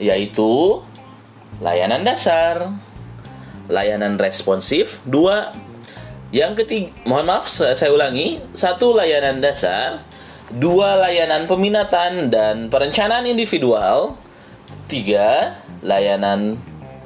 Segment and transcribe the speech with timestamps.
[0.00, 0.80] yaitu
[1.60, 2.72] layanan dasar,
[3.68, 5.52] layanan responsif, dua,
[6.32, 10.00] yang ketiga, mohon maaf saya, ulangi, satu layanan dasar,
[10.48, 14.16] dua layanan peminatan dan perencanaan individual,
[14.88, 16.56] tiga layanan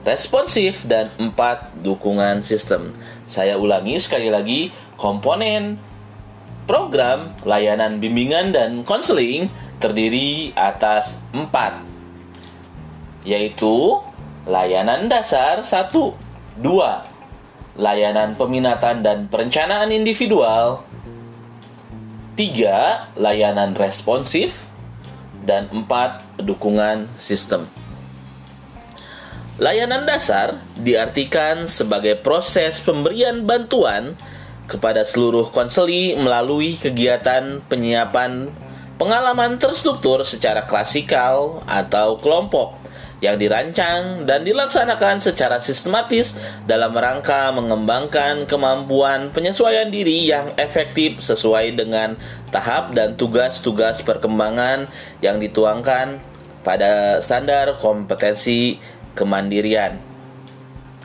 [0.06, 2.94] responsif dan empat dukungan sistem.
[3.26, 5.90] Saya ulangi sekali lagi komponen
[6.64, 9.52] Program layanan bimbingan dan konseling
[9.84, 11.84] terdiri atas empat,
[13.20, 14.00] yaitu
[14.48, 16.16] layanan dasar satu,
[16.56, 17.04] dua,
[17.76, 20.88] layanan peminatan dan perencanaan individual,
[22.32, 24.64] tiga, layanan responsif,
[25.44, 27.68] dan empat, dukungan sistem.
[29.54, 34.18] Layanan dasar diartikan sebagai proses pemberian bantuan
[34.64, 38.48] kepada seluruh konseli melalui kegiatan penyiapan
[38.96, 42.84] pengalaman terstruktur secara klasikal atau kelompok
[43.24, 46.36] yang dirancang dan dilaksanakan secara sistematis
[46.68, 52.20] dalam rangka mengembangkan kemampuan penyesuaian diri yang efektif sesuai dengan
[52.52, 54.92] tahap dan tugas-tugas perkembangan
[55.24, 56.20] yang dituangkan
[56.60, 58.76] pada standar kompetensi
[59.16, 60.13] kemandirian.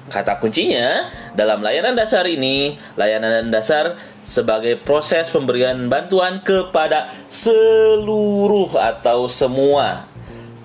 [0.09, 1.05] Kata kuncinya
[1.37, 3.93] dalam layanan dasar ini, layanan dasar
[4.25, 10.09] sebagai proses pemberian bantuan kepada seluruh atau semua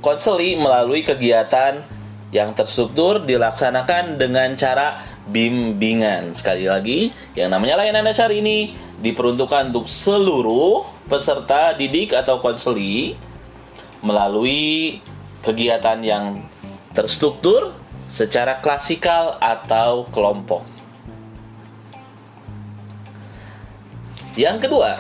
[0.01, 1.81] konseli melalui kegiatan
[2.33, 6.33] yang terstruktur dilaksanakan dengan cara bimbingan.
[6.33, 13.17] Sekali lagi, yang namanya layanan dasar ini diperuntukkan untuk seluruh peserta didik atau konseli
[14.01, 15.01] melalui
[15.45, 16.45] kegiatan yang
[16.97, 17.84] terstruktur
[18.15, 20.63] secara klasikal atau kelompok.
[24.39, 24.95] Yang kedua,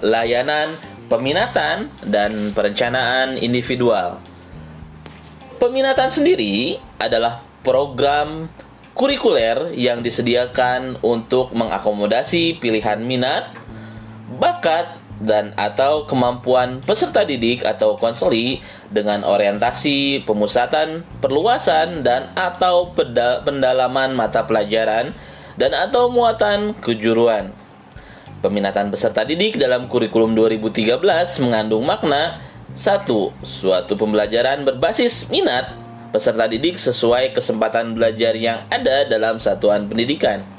[0.00, 0.80] layanan
[1.12, 4.20] peminatan dan perencanaan individual.
[5.60, 8.48] Peminatan sendiri adalah program
[8.92, 13.50] kurikuler yang disediakan untuk mengakomodasi pilihan minat,
[14.38, 22.94] bakat, dan atau kemampuan peserta didik atau konseli dengan orientasi pemusatan, perluasan dan atau
[23.42, 25.10] pendalaman mata pelajaran
[25.58, 27.50] dan atau muatan kejuruan.
[28.38, 31.02] Peminatan peserta didik dalam kurikulum 2013
[31.42, 32.38] mengandung makna
[32.78, 35.74] satu, Suatu pembelajaran berbasis minat
[36.14, 40.57] peserta didik sesuai kesempatan belajar yang ada dalam satuan pendidikan.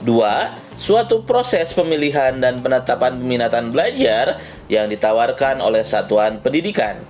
[0.00, 7.04] Dua, suatu proses pemilihan dan penetapan peminatan belajar yang ditawarkan oleh satuan pendidikan.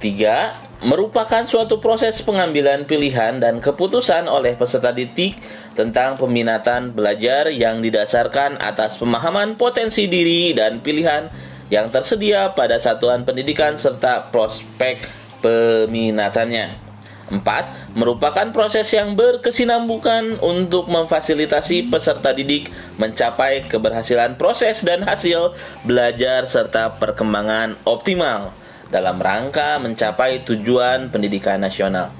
[0.00, 5.36] Tiga, merupakan suatu proses pengambilan pilihan dan keputusan oleh peserta didik
[5.76, 11.28] tentang peminatan belajar yang didasarkan atas pemahaman potensi diri dan pilihan
[11.68, 15.04] yang tersedia pada satuan pendidikan serta prospek
[15.44, 16.85] peminatannya.
[17.30, 17.98] 4.
[17.98, 26.94] Merupakan proses yang berkesinambungan untuk memfasilitasi peserta didik mencapai keberhasilan proses dan hasil belajar serta
[27.02, 28.54] perkembangan optimal
[28.90, 32.14] dalam rangka mencapai tujuan pendidikan nasional.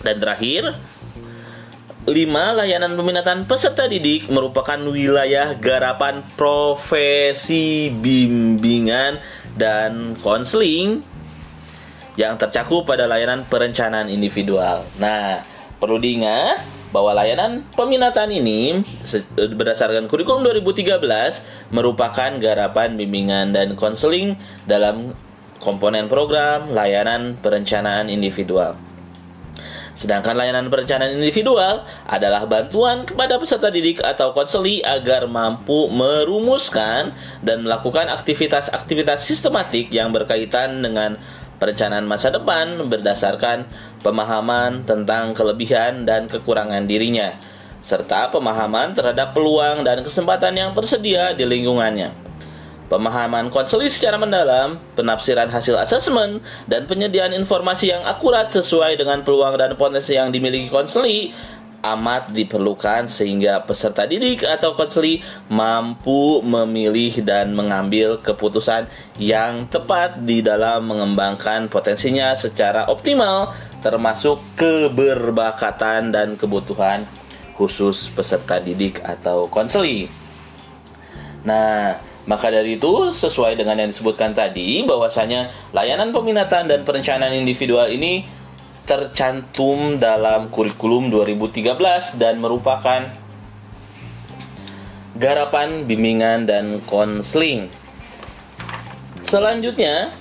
[0.00, 0.76] Dan terakhir,
[2.04, 2.12] 5.
[2.60, 9.24] Layanan peminatan peserta didik merupakan wilayah garapan profesi bimbingan
[9.56, 11.00] dan konseling
[12.14, 14.86] yang tercakup pada layanan perencanaan individual.
[15.02, 15.42] Nah,
[15.82, 16.62] perlu diingat
[16.94, 18.86] bahwa layanan peminatan ini
[19.34, 21.02] berdasarkan kurikulum 2013
[21.74, 25.10] merupakan garapan bimbingan dan konseling dalam
[25.58, 28.78] komponen program layanan perencanaan individual.
[29.94, 37.14] Sedangkan layanan perencanaan individual adalah bantuan kepada peserta didik atau konseli agar mampu merumuskan
[37.46, 41.14] dan melakukan aktivitas-aktivitas sistematik yang berkaitan dengan
[41.58, 43.66] perencanaan masa depan berdasarkan
[44.04, 47.36] pemahaman tentang kelebihan dan kekurangan dirinya,
[47.84, 52.24] serta pemahaman terhadap peluang dan kesempatan yang tersedia di lingkungannya.
[52.84, 59.56] Pemahaman konseli secara mendalam, penafsiran hasil asesmen, dan penyediaan informasi yang akurat sesuai dengan peluang
[59.56, 61.32] dan potensi yang dimiliki konseli
[61.84, 65.20] amat diperlukan sehingga peserta didik atau konseli
[65.52, 68.88] mampu memilih dan mengambil keputusan
[69.20, 73.52] yang tepat di dalam mengembangkan potensinya secara optimal
[73.84, 77.04] termasuk keberbakatan dan kebutuhan
[77.54, 80.08] khusus peserta didik atau konseli.
[81.44, 87.84] Nah, maka dari itu, sesuai dengan yang disebutkan tadi, bahwasanya layanan peminatan dan perencanaan individual
[87.92, 88.24] ini
[88.84, 93.08] tercantum dalam kurikulum 2013 dan merupakan
[95.16, 97.72] garapan bimbingan dan konseling.
[99.24, 100.12] Selanjutnya,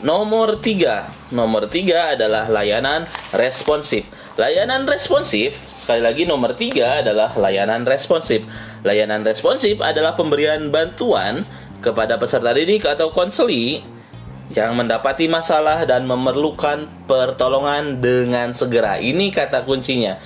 [0.00, 1.32] nomor 3.
[1.32, 3.04] Nomor 3 adalah layanan
[3.36, 4.08] responsif.
[4.40, 8.46] Layanan responsif, sekali lagi nomor 3 adalah layanan responsif
[8.86, 11.42] Layanan responsif adalah pemberian bantuan
[11.82, 13.82] kepada peserta didik atau konseli
[14.52, 18.96] yang mendapati masalah dan memerlukan pertolongan dengan segera.
[18.96, 20.16] Ini kata kuncinya.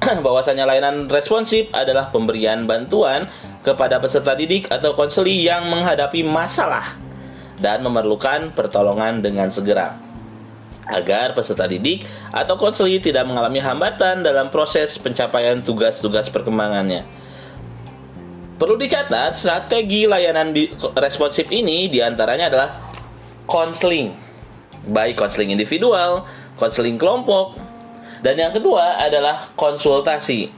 [0.24, 3.28] bahwasanya layanan responsif adalah pemberian bantuan
[3.60, 6.96] kepada peserta didik atau konseli yang menghadapi masalah
[7.60, 10.00] dan memerlukan pertolongan dengan segera
[10.90, 12.02] agar peserta didik
[12.34, 17.06] atau konseli tidak mengalami hambatan dalam proses pencapaian tugas-tugas perkembangannya.
[18.58, 20.52] Perlu dicatat, strategi layanan
[20.98, 22.89] responsif ini di antaranya adalah
[23.50, 24.14] konseling,
[24.86, 26.22] baik konseling individual,
[26.54, 27.58] konseling kelompok,
[28.22, 30.54] dan yang kedua adalah konsultasi,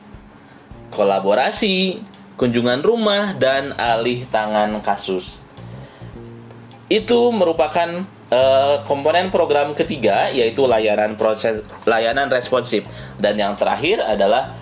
[0.92, 2.04] kolaborasi,
[2.36, 5.40] kunjungan rumah, dan alih tangan kasus.
[6.92, 12.84] Itu merupakan uh, komponen program ketiga, yaitu layanan proses layanan responsif,
[13.16, 14.52] dan yang terakhir adalah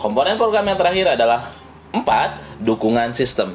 [0.00, 1.52] komponen program yang terakhir adalah
[1.94, 3.54] Empat, dukungan sistem.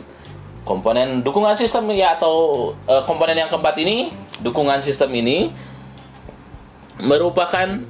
[0.70, 4.14] Komponen dukungan sistem ya atau uh, komponen yang keempat ini,
[4.46, 5.50] dukungan sistem ini
[7.02, 7.82] merupakan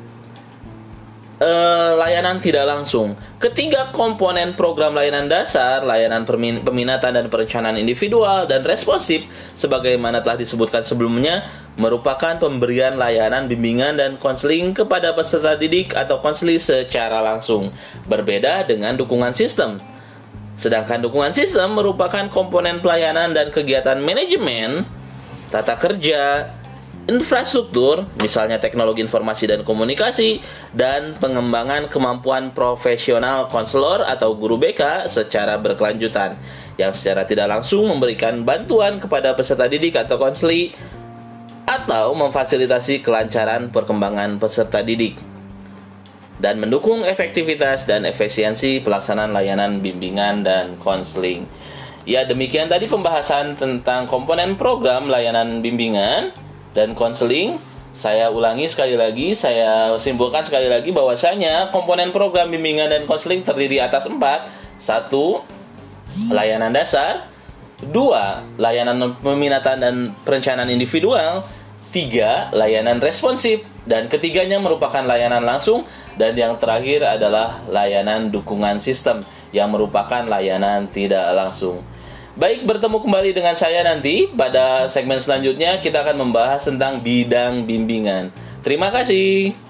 [1.43, 3.19] uh, layanan tidak langsung.
[3.35, 6.23] Ketiga komponen program layanan dasar, layanan
[6.63, 9.27] peminatan dan perencanaan individual dan responsif
[9.59, 16.59] sebagaimana telah disebutkan sebelumnya merupakan pemberian layanan bimbingan dan konseling kepada peserta didik atau konseli
[16.63, 17.75] secara langsung.
[18.07, 19.98] Berbeda dengan dukungan sistem
[20.59, 24.83] Sedangkan dukungan sistem merupakan komponen pelayanan dan kegiatan manajemen,
[25.47, 26.51] tata kerja,
[27.07, 30.43] infrastruktur, misalnya teknologi informasi dan komunikasi,
[30.75, 36.35] dan pengembangan kemampuan profesional konselor atau guru BK secara berkelanjutan,
[36.75, 40.75] yang secara tidak langsung memberikan bantuan kepada peserta didik atau konseli
[41.63, 45.28] atau memfasilitasi kelancaran perkembangan peserta didik
[46.39, 51.43] dan mendukung efektivitas dan efisiensi pelaksanaan layanan bimbingan dan konseling.
[52.07, 56.31] Ya, demikian tadi pembahasan tentang komponen program layanan bimbingan
[56.71, 57.59] dan konseling.
[57.91, 63.83] Saya ulangi sekali lagi, saya simpulkan sekali lagi bahwasanya komponen program bimbingan dan konseling terdiri
[63.83, 64.47] atas empat.
[64.79, 65.43] Satu,
[66.31, 67.27] layanan dasar.
[67.79, 71.43] Dua, layanan peminatan dan perencanaan individual.
[71.91, 73.65] Tiga, layanan responsif.
[73.83, 75.83] Dan ketiganya merupakan layanan langsung
[76.19, 79.23] dan yang terakhir adalah layanan dukungan sistem
[79.55, 81.79] yang merupakan layanan tidak langsung.
[82.35, 88.35] Baik, bertemu kembali dengan saya nanti pada segmen selanjutnya kita akan membahas tentang bidang bimbingan.
[88.59, 89.68] Terima kasih.